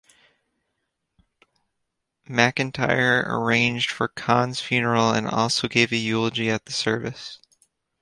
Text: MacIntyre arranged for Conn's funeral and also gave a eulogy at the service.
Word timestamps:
MacIntyre 2.27 3.23
arranged 3.27 3.91
for 3.91 4.07
Conn's 4.07 4.59
funeral 4.59 5.11
and 5.13 5.27
also 5.27 5.67
gave 5.67 5.91
a 5.91 5.95
eulogy 5.95 6.49
at 6.49 6.65
the 6.65 6.73
service. 6.73 7.37